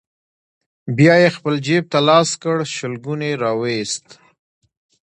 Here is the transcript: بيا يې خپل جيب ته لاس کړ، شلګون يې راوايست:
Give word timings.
بيا 0.95 1.15
يې 1.21 1.29
خپل 1.37 1.55
جيب 1.65 1.83
ته 1.91 1.99
لاس 2.07 2.29
کړ، 2.41 2.57
شلګون 2.75 3.19
يې 3.27 3.33
راوايست: 3.43 4.05